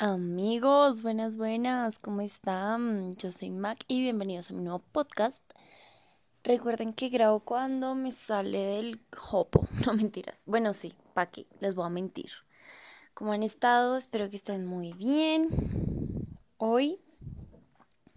[0.00, 3.16] Amigos, buenas, buenas, ¿cómo están?
[3.16, 5.42] Yo soy Mac y bienvenidos a mi nuevo podcast.
[6.44, 9.00] Recuerden que grabo cuando me sale del
[9.32, 10.42] hopo, no mentiras.
[10.46, 11.48] Bueno, sí, ¿para qué?
[11.58, 12.30] Les voy a mentir.
[13.12, 13.96] ¿Cómo han estado?
[13.96, 15.48] Espero que estén muy bien.
[16.58, 17.00] Hoy,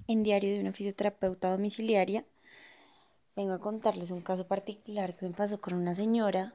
[0.06, 2.24] en Diario de una fisioterapeuta domiciliaria,
[3.36, 6.54] vengo a contarles un caso particular que me pasó con una señora.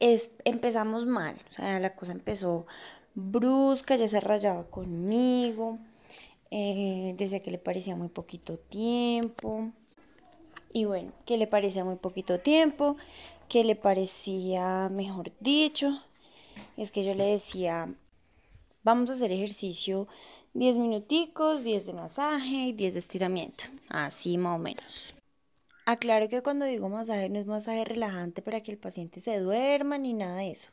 [0.00, 2.66] Es, empezamos mal, o sea, la cosa empezó
[3.14, 5.78] brusca, ya se rayaba conmigo,
[6.50, 9.70] eh, decía que le parecía muy poquito tiempo.
[10.72, 12.96] Y bueno, que le parecía muy poquito tiempo,
[13.48, 16.02] que le parecía, mejor dicho,
[16.76, 17.92] es que yo le decía,
[18.82, 20.06] vamos a hacer ejercicio
[20.54, 25.14] 10 minuticos, 10 de masaje y 10 de estiramiento, así más o menos.
[25.86, 29.96] Aclaro que cuando digo masaje no es masaje relajante para que el paciente se duerma
[29.96, 30.68] ni nada de eso,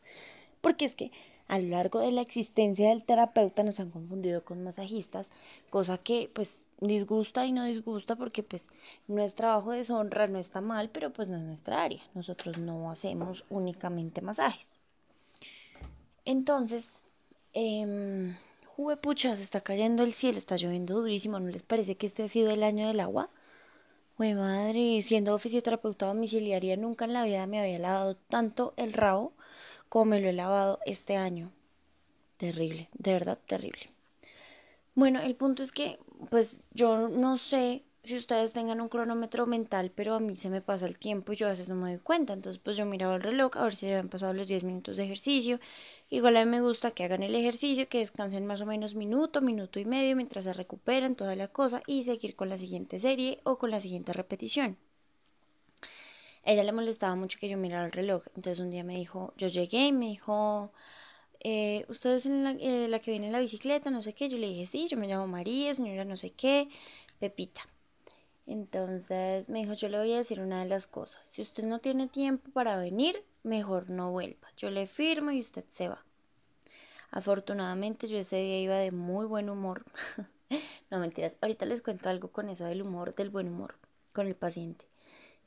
[0.61, 1.11] porque es que
[1.47, 5.29] a lo largo de la existencia del terapeuta nos han confundido con masajistas,
[5.69, 8.69] cosa que pues disgusta y no disgusta porque pues
[9.07, 12.01] no es trabajo de deshonra, no está mal, pero pues no es nuestra área.
[12.13, 14.79] Nosotros no hacemos únicamente masajes.
[16.25, 17.03] Entonces,
[17.53, 18.35] eh,
[19.01, 22.27] pucha, se está cayendo el cielo, está lloviendo durísimo, ¿no les parece que este ha
[22.27, 23.29] sido el año del agua?
[24.17, 29.33] Güey, madre, siendo fisioterapeuta domiciliaria, nunca en la vida me había lavado tanto el rabo
[29.95, 31.53] como lo he lavado este año.
[32.35, 33.89] Terrible, de verdad terrible.
[34.93, 39.93] Bueno, el punto es que, pues yo no sé si ustedes tengan un cronómetro mental,
[39.95, 42.01] pero a mí se me pasa el tiempo y yo a veces no me doy
[42.01, 42.33] cuenta.
[42.33, 45.05] Entonces, pues yo miraba el reloj a ver si habían pasado los 10 minutos de
[45.05, 45.61] ejercicio.
[46.09, 49.39] Igual a mí me gusta que hagan el ejercicio, que descansen más o menos minuto,
[49.39, 53.39] minuto y medio mientras se recuperan toda la cosa y seguir con la siguiente serie
[53.45, 54.77] o con la siguiente repetición
[56.45, 58.23] ella le molestaba mucho que yo mirara el reloj.
[58.35, 60.71] Entonces un día me dijo, yo llegué y me dijo,
[61.39, 63.89] eh, ¿usted es la, eh, la, que viene en la bicicleta?
[63.89, 64.29] No sé qué.
[64.29, 66.69] Yo le dije, sí, yo me llamo María, señora no sé qué,
[67.19, 67.61] Pepita.
[68.47, 71.27] Entonces me dijo, yo le voy a decir una de las cosas.
[71.27, 74.47] Si usted no tiene tiempo para venir, mejor no vuelva.
[74.57, 76.03] Yo le firmo y usted se va.
[77.11, 79.85] Afortunadamente yo ese día iba de muy buen humor.
[80.91, 83.75] no mentiras, ahorita les cuento algo con eso del humor, del buen humor
[84.13, 84.85] con el paciente.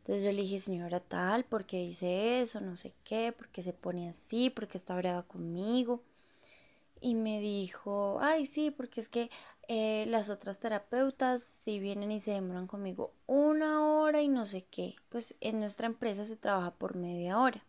[0.09, 2.63] Entonces yo le dije, señora tal, ¿por qué dice eso?
[2.63, 4.49] No sé qué, ¿por qué se pone así?
[4.49, 6.03] ¿Por qué está brava conmigo?
[6.99, 9.31] Y me dijo, ay, sí, porque es que
[9.69, 14.65] eh, las otras terapeutas si vienen y se demoran conmigo una hora y no sé
[14.71, 14.97] qué.
[15.11, 17.63] Pues en nuestra empresa se trabaja por media hora.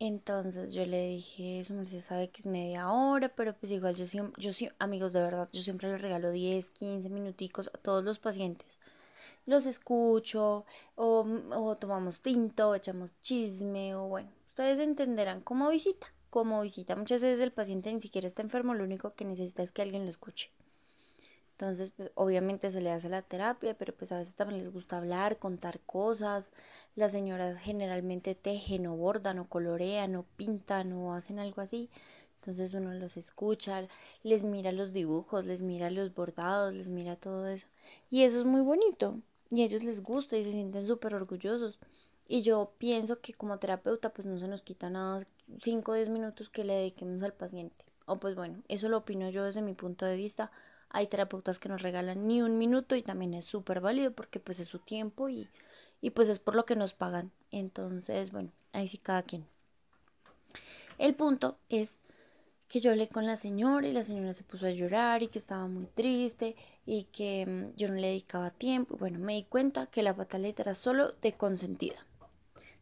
[0.00, 4.06] Entonces yo le dije, eso se sabe que es media hora, pero pues igual yo
[4.06, 4.50] siempre, yo
[4.80, 8.80] amigos de verdad, yo siempre les regalo 10, 15 minuticos a todos los pacientes
[9.46, 10.64] los escucho
[10.96, 16.12] o, o tomamos tinto, o echamos chisme o bueno, ustedes entenderán como visita.
[16.30, 19.72] Como visita muchas veces el paciente ni siquiera está enfermo, lo único que necesita es
[19.72, 20.50] que alguien lo escuche.
[21.60, 24.96] Entonces, pues obviamente se le hace la terapia, pero pues a veces también les gusta
[24.96, 26.52] hablar, contar cosas.
[26.96, 31.90] Las señoras generalmente tejen o bordan o colorean o pintan o hacen algo así.
[32.40, 33.86] Entonces uno los escucha,
[34.22, 37.68] les mira los dibujos, les mira los bordados, les mira todo eso.
[38.08, 39.18] Y eso es muy bonito.
[39.50, 41.78] Y a ellos les gusta y se sienten súper orgullosos.
[42.28, 45.26] Y yo pienso que como terapeuta pues no se nos quita nada
[45.58, 47.84] 5 o 10 minutos que le dediquemos al paciente.
[48.06, 50.52] O pues bueno, eso lo opino yo desde mi punto de vista.
[50.90, 54.60] Hay terapeutas que nos regalan ni un minuto y también es súper válido porque pues
[54.60, 55.48] es su tiempo y,
[56.00, 57.32] y pues es por lo que nos pagan.
[57.50, 59.46] Entonces, bueno, ahí sí cada quien.
[60.98, 61.98] El punto es
[62.70, 65.40] que yo hablé con la señora y la señora se puso a llorar y que
[65.40, 66.54] estaba muy triste
[66.86, 68.96] y que mm, yo no le dedicaba tiempo.
[68.96, 72.06] Bueno, me di cuenta que la pataleta era solo de consentida.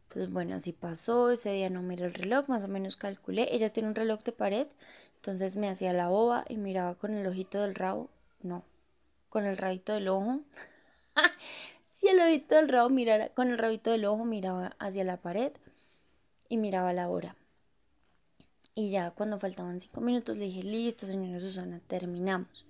[0.03, 1.31] Entonces, bueno, así pasó.
[1.31, 3.47] Ese día no miré el reloj, más o menos calculé.
[3.51, 4.67] Ella tiene un reloj de pared,
[5.15, 8.11] entonces me hacía la boba y miraba con el ojito del rabo.
[8.43, 8.63] No,
[9.29, 10.41] con el rabito del ojo.
[11.89, 15.51] si el ojito del rabo mirara, con el rabito del ojo miraba hacia la pared
[16.47, 17.35] y miraba la hora.
[18.79, 22.65] Y ya cuando faltaban cinco minutos le dije, listo, señora Susana, terminamos.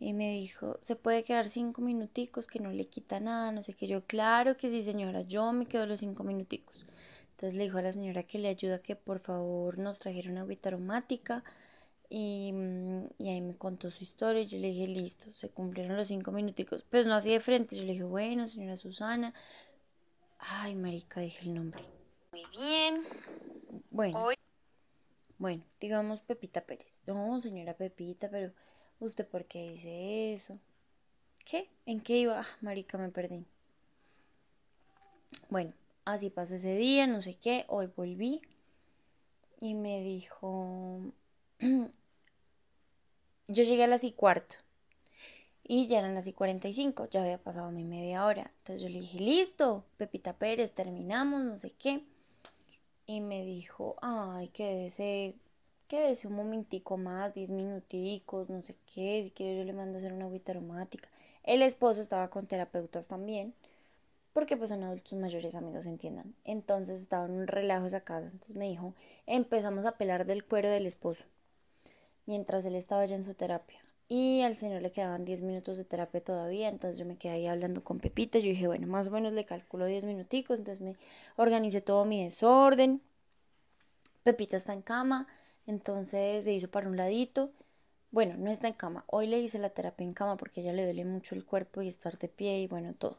[0.00, 3.52] Y me dijo, ¿se puede quedar cinco minuticos que no le quita nada?
[3.52, 3.86] No sé qué.
[3.86, 6.84] Yo, claro que sí, señora, yo me quedo los cinco minuticos.
[7.30, 10.40] Entonces le dijo a la señora que le ayuda que por favor nos trajera una
[10.40, 11.44] agüita aromática.
[12.08, 14.42] Y, mm, y, ahí me contó su historia.
[14.42, 16.82] Y yo le dije, listo, se cumplieron los cinco minuticos.
[16.90, 17.76] Pues no así de frente.
[17.76, 19.32] Yo le dije, bueno, señora Susana.
[20.40, 21.84] Ay, marica, dije el nombre.
[22.32, 23.00] Muy bien.
[23.92, 24.18] Bueno.
[25.38, 27.02] Bueno, digamos Pepita Pérez.
[27.06, 28.52] No, señora Pepita, pero
[29.00, 30.58] ¿usted por qué dice eso?
[31.44, 31.70] ¿Qué?
[31.86, 32.40] ¿En qué iba?
[32.40, 33.44] Ah, marica, me perdí.
[35.50, 35.72] Bueno,
[36.04, 37.64] así pasó ese día, no sé qué.
[37.68, 38.40] Hoy volví
[39.60, 41.00] y me dijo,
[43.48, 44.56] yo llegué a las y cuarto
[45.68, 48.52] y ya eran las y 45, ya había pasado mi media hora.
[48.58, 52.04] Entonces yo le dije, listo, Pepita Pérez, terminamos, no sé qué.
[53.06, 55.34] Y me dijo, ay, quédese,
[55.88, 59.98] quédese un momentico más, 10 minuticos, no sé qué, si quiere yo le mando a
[59.98, 61.08] hacer una agüita aromática.
[61.44, 63.54] El esposo estaba con terapeutas también,
[64.32, 66.34] porque pues son adultos mayores, amigos, entiendan.
[66.44, 68.26] Entonces estaba en un relajo esa casa.
[68.26, 68.94] Entonces me dijo,
[69.26, 71.24] empezamos a pelar del cuero del esposo,
[72.26, 75.84] mientras él estaba ya en su terapia y al señor le quedaban 10 minutos de
[75.84, 79.10] terapia todavía, entonces yo me quedé ahí hablando con Pepita, yo dije, bueno, más o
[79.10, 80.96] menos le calculo 10 minuticos, entonces me
[81.36, 83.02] organicé todo mi desorden,
[84.22, 85.26] Pepita está en cama,
[85.66, 87.50] entonces se hizo para un ladito,
[88.10, 90.84] bueno, no está en cama, hoy le hice la terapia en cama porque ella le
[90.84, 93.18] duele mucho el cuerpo y estar de pie y bueno, todo.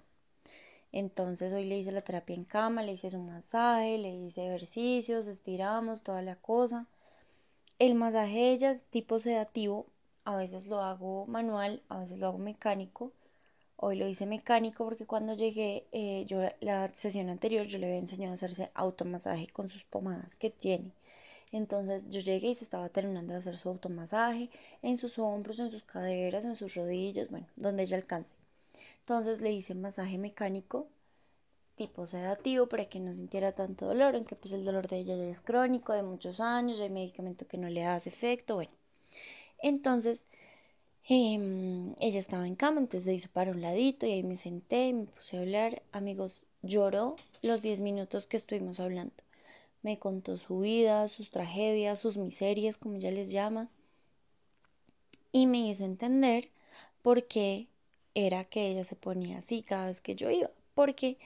[0.92, 5.28] Entonces hoy le hice la terapia en cama, le hice su masaje, le hice ejercicios,
[5.28, 6.88] estiramos, toda la cosa.
[7.80, 9.88] El masaje ella es tipo sedativo,
[10.28, 13.14] a veces lo hago manual, a veces lo hago mecánico.
[13.78, 18.00] Hoy lo hice mecánico porque cuando llegué, eh, yo la sesión anterior yo le había
[18.00, 20.92] enseñado a hacerse automasaje con sus pomadas que tiene.
[21.54, 24.50] Entonces yo llegué y se estaba terminando de hacer su automasaje
[24.82, 28.36] en sus hombros, en sus caderas, en sus rodillas, bueno, donde ella alcance.
[29.00, 30.88] Entonces le hice masaje mecánico
[31.78, 35.30] tipo sedativo para que no sintiera tanto dolor, aunque pues el dolor de ella ya
[35.30, 38.72] es crónico, de muchos años, hay medicamento que no le hace efecto, bueno.
[39.60, 40.24] Entonces,
[41.10, 44.88] em, ella estaba en cama, entonces se hizo para un ladito y ahí me senté
[44.88, 45.82] y me puse a hablar.
[45.92, 49.16] Amigos, lloró los 10 minutos que estuvimos hablando.
[49.84, 53.70] Me contó su vida, sus tragedias, sus miserias, como ella les llama,
[55.32, 56.50] y me hizo entender
[57.02, 57.68] por qué
[58.16, 61.18] era que ella se ponía así cada vez que yo iba, porque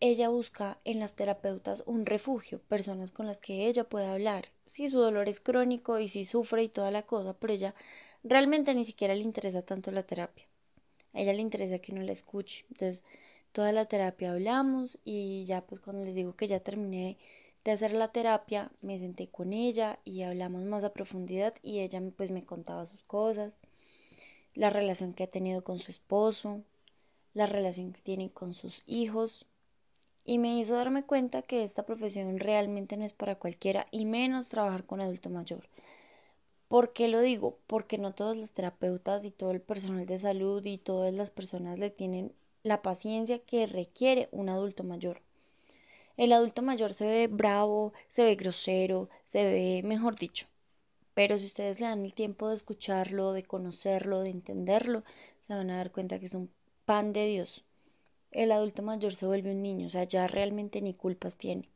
[0.00, 4.46] ella busca en las terapeutas un refugio, personas con las que ella pueda hablar.
[4.66, 7.74] Si su dolor es crónico y si sufre y toda la cosa, pero ella
[8.22, 10.46] realmente ni siquiera le interesa tanto la terapia.
[11.12, 12.64] A ella le interesa que uno la escuche.
[12.70, 13.02] Entonces,
[13.52, 17.16] toda la terapia hablamos y ya pues cuando les digo que ya terminé
[17.64, 22.02] de hacer la terapia, me senté con ella y hablamos más a profundidad y ella
[22.16, 23.60] pues me contaba sus cosas,
[24.54, 26.62] la relación que ha tenido con su esposo,
[27.32, 29.46] la relación que tiene con sus hijos,
[30.24, 34.48] y me hizo darme cuenta que esta profesión realmente no es para cualquiera y menos
[34.48, 35.68] trabajar con adulto mayor.
[36.68, 37.58] ¿Por qué lo digo?
[37.66, 41.78] Porque no todas las terapeutas y todo el personal de salud y todas las personas
[41.78, 42.32] le tienen
[42.62, 45.20] la paciencia que requiere un adulto mayor.
[46.16, 50.46] El adulto mayor se ve bravo, se ve grosero, se ve, mejor dicho.
[51.12, 55.04] Pero si ustedes le dan el tiempo de escucharlo, de conocerlo, de entenderlo,
[55.40, 56.50] se van a dar cuenta que es un
[56.86, 57.64] pan de Dios
[58.34, 61.68] el adulto mayor se vuelve un niño, o sea, ya realmente ni culpas tiene.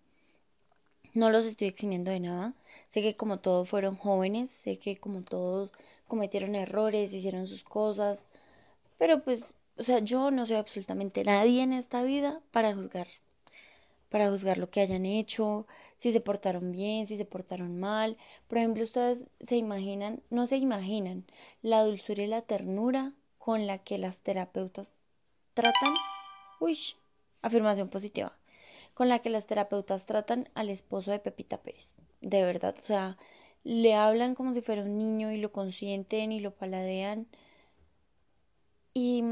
[1.14, 2.54] No los estoy eximiendo de nada.
[2.88, 5.70] Sé que como todos fueron jóvenes, sé que como todos
[6.06, 8.28] cometieron errores, hicieron sus cosas,
[8.98, 13.06] pero pues, o sea, yo no soy absolutamente nadie en esta vida para juzgar,
[14.08, 15.66] para juzgar lo que hayan hecho,
[15.96, 18.16] si se portaron bien, si se portaron mal.
[18.48, 21.24] Por ejemplo, ustedes se imaginan, no se imaginan
[21.62, 24.92] la dulzura y la ternura con la que las terapeutas
[25.54, 25.94] tratan
[26.60, 26.78] Uy,
[27.42, 28.32] afirmación positiva,
[28.94, 31.96] con la que las terapeutas tratan al esposo de Pepita Pérez.
[32.20, 33.16] De verdad, o sea,
[33.64, 37.26] le hablan como si fuera un niño y lo consienten y lo paladean.
[38.94, 39.22] Y,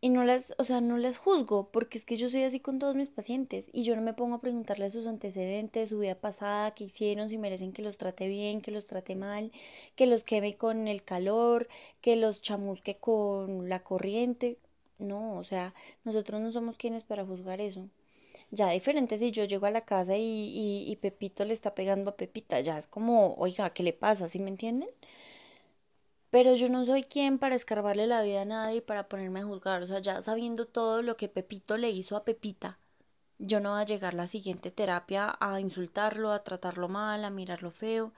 [0.00, 2.78] y no las, o sea, no las juzgo, porque es que yo soy así con
[2.80, 6.72] todos mis pacientes y yo no me pongo a preguntarles sus antecedentes, su vida pasada,
[6.74, 9.52] qué hicieron, si merecen que los trate bien, que los trate mal,
[9.96, 11.68] que los queme con el calor,
[12.00, 14.58] que los chamusque con la corriente.
[14.98, 15.74] No, o sea,
[16.04, 17.88] nosotros no somos quienes para juzgar eso.
[18.50, 22.16] Ya diferente si yo llego a la casa y, y, Pepito le está pegando a
[22.16, 24.28] Pepita, ya es como, oiga, ¿qué le pasa?
[24.28, 24.90] ¿Sí me entienden?
[26.30, 29.44] Pero yo no soy quien para escarbarle la vida a nadie y para ponerme a
[29.44, 29.82] juzgar.
[29.82, 32.78] O sea, ya sabiendo todo lo que Pepito le hizo a Pepita,
[33.38, 37.70] yo no voy a llegar la siguiente terapia a insultarlo, a tratarlo mal, a mirarlo
[37.72, 38.12] feo.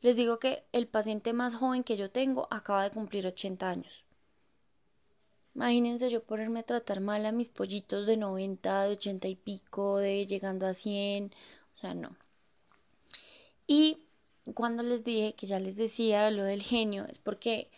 [0.00, 4.05] Les digo que el paciente más joven que yo tengo acaba de cumplir 80 años.
[5.56, 9.96] Imagínense yo ponerme a tratar mal a mis pollitos de 90, de 80 y pico,
[9.96, 11.32] de llegando a 100,
[11.72, 12.10] o sea, no.
[13.66, 14.02] Y
[14.52, 17.70] cuando les dije que ya les decía lo del genio, es porque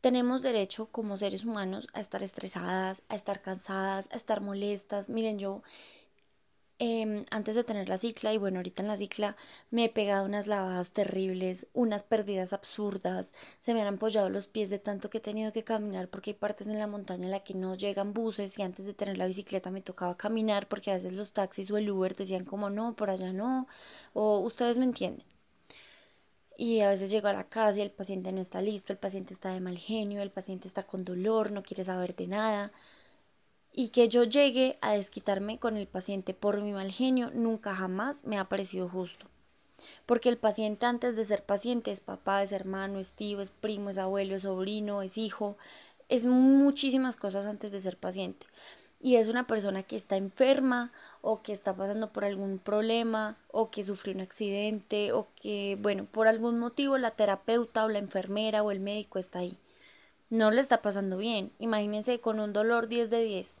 [0.00, 5.08] tenemos derecho como seres humanos a estar estresadas, a estar cansadas, a estar molestas.
[5.08, 5.62] Miren, yo
[6.86, 9.36] Em, antes de tener la cicla y bueno, ahorita en la cicla
[9.70, 14.68] me he pegado unas lavadas terribles, unas pérdidas absurdas, se me han apoyado los pies
[14.70, 17.42] de tanto que he tenido que caminar porque hay partes en la montaña en la
[17.44, 20.94] que no llegan buses y antes de tener la bicicleta me tocaba caminar porque a
[20.94, 23.66] veces los taxis o el Uber decían como no, por allá no,
[24.12, 25.26] o ustedes me entienden.
[26.56, 29.34] y a veces llego a la casa y el paciente no está listo, el paciente
[29.34, 32.72] está de mal genio, el paciente está con dolor, no quiere saber de nada.
[33.76, 38.24] Y que yo llegue a desquitarme con el paciente por mi mal genio nunca jamás
[38.24, 39.26] me ha parecido justo.
[40.06, 43.90] Porque el paciente antes de ser paciente es papá, es hermano, es tío, es primo,
[43.90, 45.56] es abuelo, es sobrino, es hijo,
[46.08, 48.46] es muchísimas cosas antes de ser paciente
[49.04, 50.90] y es una persona que está enferma
[51.20, 56.06] o que está pasando por algún problema o que sufrió un accidente o que, bueno,
[56.06, 59.58] por algún motivo la terapeuta o la enfermera o el médico está ahí.
[60.30, 61.52] No le está pasando bien.
[61.58, 63.60] Imagínense con un dolor 10 de 10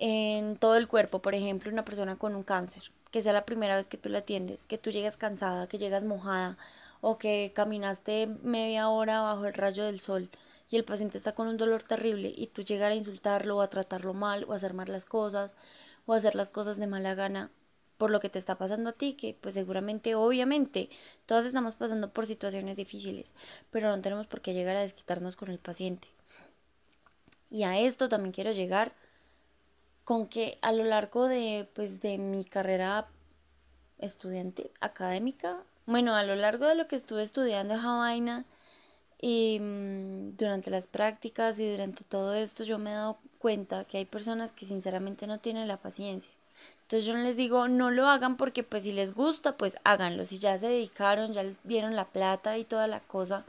[0.00, 3.76] en todo el cuerpo, por ejemplo, una persona con un cáncer, que sea la primera
[3.76, 6.56] vez que tú la atiendes, que tú llegas cansada, que llegas mojada
[7.02, 10.30] o que caminaste media hora bajo el rayo del sol
[10.70, 13.68] y el paciente está con un dolor terrible y tú llegar a insultarlo o a
[13.68, 15.54] tratarlo mal o a hacer mal las cosas
[16.06, 17.50] o a hacer las cosas de mala gana
[17.98, 20.88] por lo que te está pasando a ti, que pues seguramente, obviamente,
[21.26, 23.34] todas estamos pasando por situaciones difíciles,
[23.70, 26.08] pero no tenemos por qué llegar a desquitarnos con el paciente.
[27.50, 28.94] Y a esto también quiero llegar
[30.10, 33.06] con que a lo largo de pues de mi carrera
[33.98, 38.44] estudiante académica, bueno, a lo largo de lo que estuve estudiando esa vaina,
[39.20, 43.98] y mm, durante las prácticas y durante todo esto yo me he dado cuenta que
[43.98, 46.32] hay personas que sinceramente no tienen la paciencia.
[46.82, 50.24] Entonces yo no les digo no lo hagan porque pues si les gusta pues háganlo.
[50.24, 53.44] Si ya se dedicaron, ya vieron la plata y toda la cosa,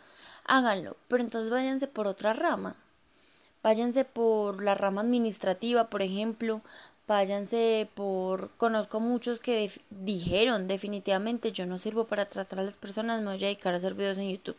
[0.46, 0.96] háganlo.
[1.08, 2.76] Pero entonces váyanse por otra rama.
[3.64, 6.62] Váyanse por la rama administrativa, por ejemplo.
[7.08, 8.50] Váyanse por...
[8.58, 13.44] Conozco muchos que dijeron definitivamente yo no sirvo para tratar a las personas, me voy
[13.44, 14.58] a dedicar a hacer videos en YouTube.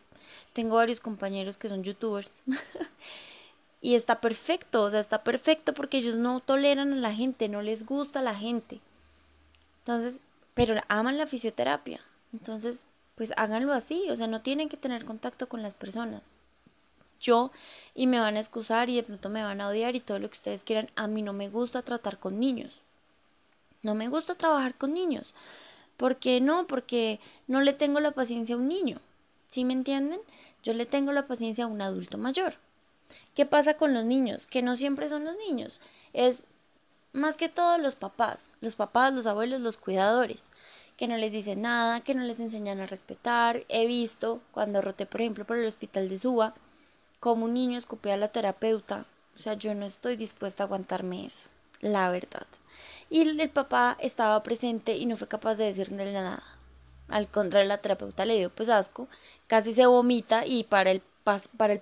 [0.53, 2.43] Tengo varios compañeros que son youtubers.
[3.81, 7.61] y está perfecto, o sea, está perfecto porque ellos no toleran a la gente, no
[7.61, 8.79] les gusta a la gente.
[9.79, 11.99] Entonces, pero aman la fisioterapia.
[12.31, 16.33] Entonces, pues háganlo así, o sea, no tienen que tener contacto con las personas.
[17.23, 17.51] Yo,
[17.95, 20.29] y me van a excusar y de pronto me van a odiar y todo lo
[20.29, 22.81] que ustedes quieran, a mí no me gusta tratar con niños.
[23.81, 25.33] No me gusta trabajar con niños.
[25.95, 26.67] ¿Por qué no?
[26.67, 28.99] Porque no le tengo la paciencia a un niño.
[29.47, 30.19] ¿Sí me entienden?
[30.63, 32.55] Yo le tengo la paciencia a un adulto mayor.
[33.35, 34.45] ¿Qué pasa con los niños?
[34.47, 35.79] Que no siempre son los niños.
[36.11, 36.45] Es
[37.13, 40.51] más que todo los papás, los papás, los abuelos, los cuidadores,
[40.97, 43.63] que no les dicen nada, que no les enseñan a respetar.
[43.69, 46.53] He visto, cuando roté, por ejemplo, por el hospital de Suba,
[47.23, 49.05] como un niño escupía a la terapeuta.
[49.37, 51.47] O sea, yo no estoy dispuesta a aguantarme eso,
[51.79, 52.45] la verdad.
[53.09, 56.43] Y el papá estaba presente y no fue capaz de decirle nada.
[57.07, 59.07] Al contrario, la terapeuta le dio pues asco,
[59.47, 61.01] casi se vomita y para el
[61.55, 61.81] para el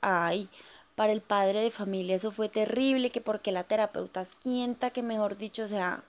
[0.00, 0.48] ay,
[0.96, 5.36] para el padre de familia eso fue terrible, que porque la terapeuta esquienta, que mejor
[5.36, 6.04] dicho, o sea,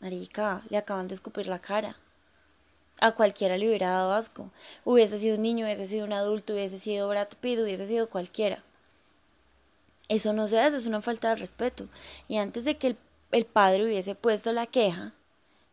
[0.00, 1.96] marica, le acaban de escupir la cara.
[3.00, 4.50] A cualquiera le hubiera dado asco.
[4.84, 8.62] Hubiese sido un niño, hubiese sido un adulto, hubiese sido Brad Pitt, hubiese sido cualquiera.
[10.08, 11.88] Eso no se hace, es una falta de respeto.
[12.28, 12.96] Y antes de que el,
[13.32, 15.12] el padre hubiese puesto la queja,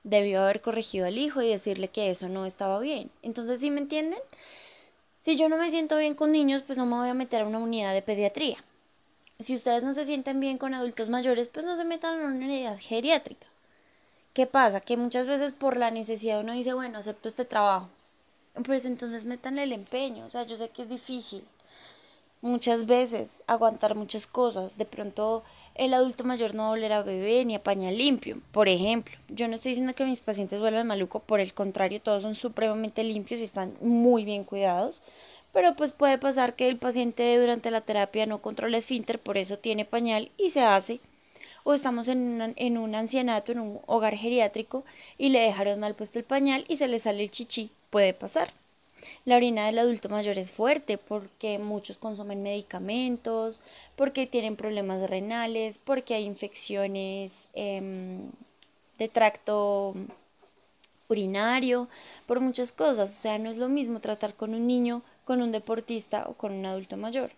[0.03, 3.09] debió haber corregido al hijo y decirle que eso no estaba bien.
[3.21, 4.19] Entonces, ¿sí me entienden?
[5.19, 7.47] Si yo no me siento bien con niños, pues no me voy a meter a
[7.47, 8.57] una unidad de pediatría.
[9.39, 12.45] Si ustedes no se sienten bien con adultos mayores, pues no se metan en una
[12.45, 13.47] unidad geriátrica.
[14.33, 14.81] ¿Qué pasa?
[14.81, 17.89] Que muchas veces por la necesidad uno dice, bueno, acepto este trabajo.
[18.65, 20.25] Pues entonces métanle el empeño.
[20.25, 21.43] O sea, yo sé que es difícil
[22.43, 24.77] muchas veces aguantar muchas cosas.
[24.77, 25.43] De pronto
[25.75, 28.37] el adulto mayor no va a oler a bebé ni a pañal limpio.
[28.51, 32.23] Por ejemplo, yo no estoy diciendo que mis pacientes vuelvan maluco, por el contrario, todos
[32.23, 35.01] son supremamente limpios y están muy bien cuidados.
[35.53, 39.57] Pero pues puede pasar que el paciente durante la terapia no controla esfínter, por eso
[39.57, 40.99] tiene pañal y se hace.
[41.63, 44.83] O estamos en, en un ancianato, en un hogar geriátrico
[45.17, 47.71] y le dejaron mal puesto el pañal y se le sale el chichi.
[47.89, 48.49] Puede pasar.
[49.25, 53.59] La orina del adulto mayor es fuerte porque muchos consumen medicamentos,
[53.95, 58.31] porque tienen problemas renales, porque hay infecciones em,
[58.97, 59.93] de tracto
[61.09, 61.87] urinario,
[62.27, 63.17] por muchas cosas.
[63.17, 66.53] O sea, no es lo mismo tratar con un niño, con un deportista o con
[66.53, 67.31] un adulto mayor.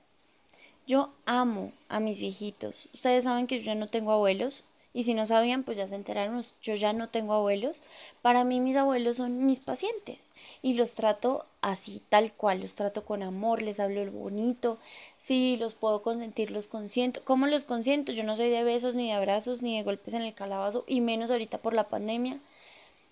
[0.87, 2.87] Yo amo a mis viejitos.
[2.93, 4.63] Ustedes saben que yo ya no tengo abuelos,
[4.93, 7.83] y si no sabían, pues ya se enteraron, yo ya no tengo abuelos.
[8.21, 13.03] Para mí mis abuelos son mis pacientes y los trato así, tal cual, los trato
[13.03, 14.77] con amor, les hablo bonito,
[15.17, 17.21] si los puedo consentir, los consiento.
[17.25, 18.13] ¿Cómo los consiento?
[18.13, 21.01] Yo no soy de besos, ni de abrazos, ni de golpes en el calabazo, y
[21.01, 22.39] menos ahorita por la pandemia,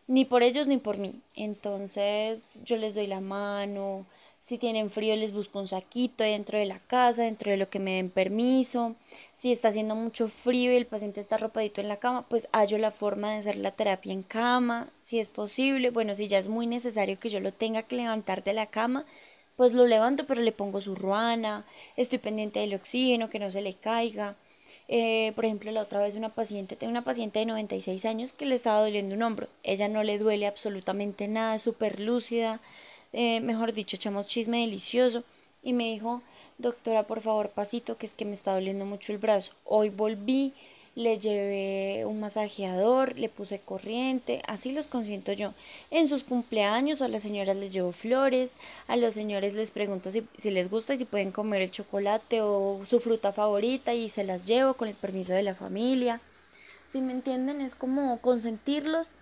[0.08, 1.22] ni por ellos ni por mí.
[1.36, 4.06] Entonces yo les doy la mano,
[4.46, 7.80] Si tienen frío, les busco un saquito dentro de la casa, dentro de lo que
[7.80, 8.94] me den permiso.
[9.32, 12.78] Si está haciendo mucho frío y el paciente está arropadito en la cama, pues hallo
[12.78, 15.92] la forma de hacer la terapia en cama, si es posible.
[15.92, 19.06] Bueno, si ya es muy necesario que yo lo tenga que levantar de la cama,
[19.56, 23.62] pues lo levanto, pero le pongo su ruana, estoy pendiente del oxígeno, que no se
[23.62, 24.36] le caiga.
[24.90, 28.46] Eh, por ejemplo, la otra vez una paciente, tengo una paciente de 96 años que
[28.46, 29.48] le estaba doliendo un hombro.
[29.64, 32.60] Ella no le duele absolutamente nada, súper lúcida,
[33.14, 35.24] eh, mejor dicho, echamos chisme delicioso.
[35.62, 36.22] Y me dijo,
[36.58, 39.54] doctora, por favor, pasito, que es que me está doliendo mucho el brazo.
[39.64, 40.54] Hoy volví,
[40.96, 45.54] le llevé un masajeador, le puse corriente, así los consiento yo.
[45.90, 50.28] En sus cumpleaños a las señoras les llevo flores, a los señores les pregunto si,
[50.38, 54.24] si, les gusta y si pueden comer el chocolate o su fruta favorita y se
[54.24, 56.20] las llevo con el permiso de la familia.
[56.90, 59.14] Si me entienden, es como consentirlos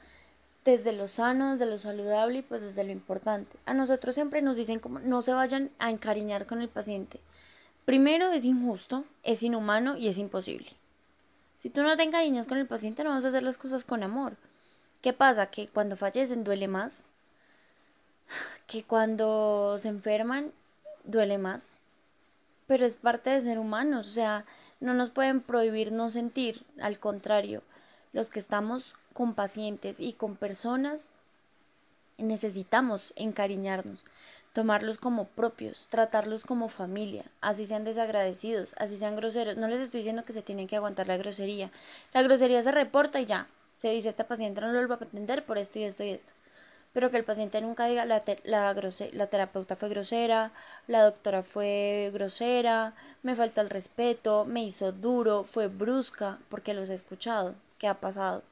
[0.63, 3.57] desde lo sano, desde lo saludable y pues desde lo importante.
[3.65, 7.19] A nosotros siempre nos dicen como no se vayan a encariñar con el paciente.
[7.85, 10.69] Primero es injusto, es inhumano y es imposible.
[11.57, 14.03] Si tú no te encariñas con el paciente no vas a hacer las cosas con
[14.03, 14.37] amor.
[15.01, 15.47] ¿Qué pasa?
[15.47, 17.01] Que cuando fallecen duele más.
[18.67, 20.51] Que cuando se enferman
[21.03, 21.79] duele más.
[22.67, 24.45] Pero es parte de ser humanos, o sea,
[24.79, 27.63] no nos pueden prohibir no sentir, al contrario,
[28.13, 31.11] los que estamos con pacientes y con personas,
[32.17, 34.05] necesitamos encariñarnos,
[34.53, 39.57] tomarlos como propios, tratarlos como familia, así sean desagradecidos, así sean groseros.
[39.57, 41.71] No les estoy diciendo que se tienen que aguantar la grosería.
[42.13, 43.47] La grosería se reporta y ya.
[43.77, 46.31] Se dice, esta paciente no lo va a atender por esto y esto y esto.
[46.93, 48.73] Pero que el paciente nunca diga, la, la,
[49.13, 50.51] la terapeuta fue grosera,
[50.87, 56.89] la doctora fue grosera, me faltó el respeto, me hizo duro, fue brusca, porque los
[56.89, 58.43] he escuchado, ¿qué ha pasado?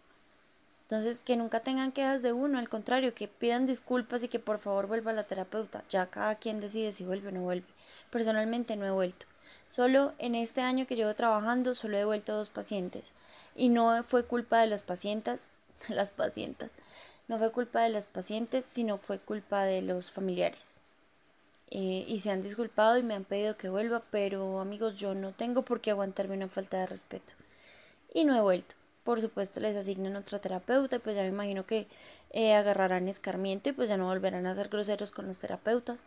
[0.90, 4.58] Entonces, que nunca tengan quejas de uno, al contrario, que pidan disculpas y que por
[4.58, 5.84] favor vuelva a la terapeuta.
[5.88, 7.68] Ya cada quien decide si vuelve o no vuelve.
[8.10, 9.28] Personalmente no he vuelto.
[9.68, 13.14] Solo en este año que llevo trabajando, solo he vuelto dos pacientes.
[13.56, 15.52] Y no fue culpa de las pacientes,
[15.90, 16.76] las pacientes.
[17.28, 20.78] No fue culpa de las pacientes, sino fue culpa de los familiares.
[21.70, 25.34] Eh, y se han disculpado y me han pedido que vuelva, pero amigos, yo no
[25.34, 27.34] tengo por qué aguantarme una falta de respeto.
[28.12, 28.79] Y no he vuelto
[29.10, 31.88] por supuesto les asignan otra terapeuta y pues ya me imagino que
[32.30, 36.04] eh, agarrarán escarmiento y pues ya no volverán a ser groseros con los terapeutas.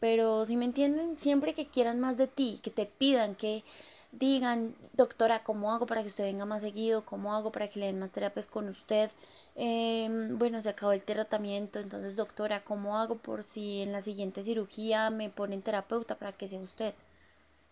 [0.00, 3.64] Pero si me entienden, siempre que quieran más de ti, que te pidan, que
[4.12, 7.06] digan, doctora, ¿cómo hago para que usted venga más seguido?
[7.06, 9.10] ¿Cómo hago para que le den más terapias con usted?
[9.56, 14.42] Em, bueno, se acabó el tratamiento, entonces doctora, ¿cómo hago por si en la siguiente
[14.42, 16.92] cirugía me ponen terapeuta para que sea usted?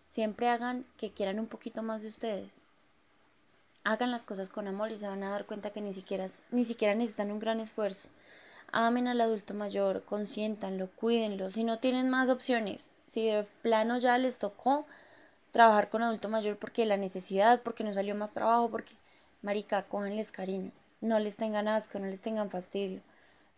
[0.08, 2.69] Siempre hagan que quieran un poquito más de ustedes
[3.82, 6.64] hagan las cosas con amor y se van a dar cuenta que ni siquiera, ni
[6.64, 8.08] siquiera necesitan un gran esfuerzo.
[8.72, 11.50] Amen al adulto mayor, consiéntanlo, cuídenlo.
[11.50, 14.86] Si no tienen más opciones, si de plano ya les tocó
[15.50, 18.94] trabajar con adulto mayor porque la necesidad, porque no salió más trabajo, porque,
[19.42, 20.72] marica, cójanles cariño.
[21.00, 23.00] No les tengan asco, no les tengan fastidio.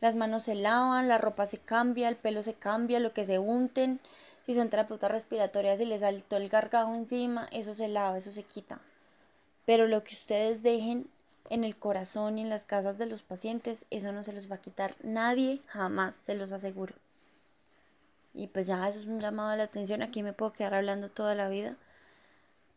[0.00, 3.38] Las manos se lavan, la ropa se cambia, el pelo se cambia, lo que se
[3.38, 4.00] unten.
[4.42, 8.44] Si son terapeutas respiratorias y les saltó el gargajo encima, eso se lava, eso se
[8.44, 8.80] quita
[9.64, 11.08] pero lo que ustedes dejen
[11.50, 14.56] en el corazón y en las casas de los pacientes, eso no se los va
[14.56, 16.94] a quitar nadie, jamás, se los aseguro.
[18.34, 21.10] Y pues ya eso es un llamado a la atención, aquí me puedo quedar hablando
[21.10, 21.76] toda la vida,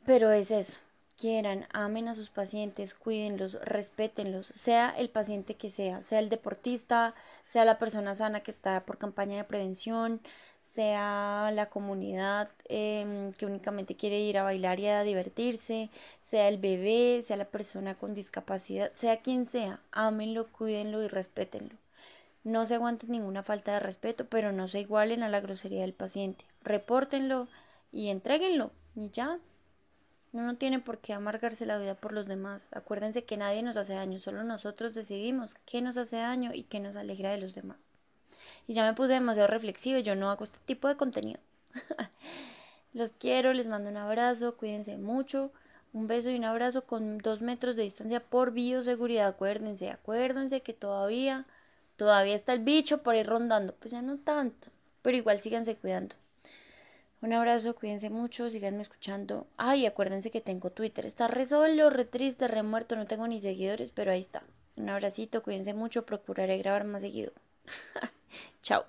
[0.06, 0.78] pero es eso,
[1.17, 7.15] quieran, amen a sus pacientes, cuídenlos, respétenlos, sea el paciente que sea, sea el deportista,
[7.45, 10.21] sea la persona sana que está por campaña de prevención,
[10.62, 15.89] sea la comunidad em, que únicamente quiere ir a bailar y a divertirse,
[16.21, 21.75] sea el bebé, sea la persona con discapacidad, sea quien sea, ámenlo, cuídenlo y respétenlo.
[22.43, 25.93] No se aguanten ninguna falta de respeto, pero no se igualen a la grosería del
[25.93, 26.45] paciente.
[26.62, 27.47] Repórtenlo
[27.91, 29.39] y entréguenlo y ya.
[30.34, 32.70] Uno no tiene por qué amargarse la vida por los demás.
[32.72, 36.80] Acuérdense que nadie nos hace daño, solo nosotros decidimos qué nos hace daño y qué
[36.80, 37.80] nos alegra de los demás.
[38.68, 41.40] Y ya me puse demasiado reflexivo y yo no hago este tipo de contenido.
[42.94, 45.52] los quiero, les mando un abrazo, cuídense mucho.
[45.94, 49.28] Un beso y un abrazo con dos metros de distancia por bioseguridad.
[49.28, 51.46] Acuérdense, acuérdense que todavía,
[51.96, 53.74] todavía está el bicho por ahí rondando.
[53.76, 54.68] Pues ya no tanto,
[55.02, 56.16] pero igual síganse cuidando.
[57.26, 59.48] Un abrazo, cuídense mucho, síganme escuchando.
[59.58, 61.04] Ay, acuérdense que tengo Twitter.
[61.08, 64.44] Está re solo, re triste, re muerto, no tengo ni seguidores, pero ahí está.
[64.76, 67.32] Un abracito, cuídense mucho, procuraré grabar más seguido.
[68.62, 68.86] Chao.